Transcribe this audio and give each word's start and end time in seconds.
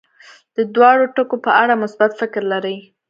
د 0.55 0.57
دواړو 0.75 1.05
ټکو 1.15 1.37
په 1.45 1.51
اړه 1.61 1.73
مثبت 1.83 2.11
فکر 2.21 2.43
لري. 2.53 2.77